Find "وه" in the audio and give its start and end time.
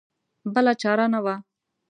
1.23-1.35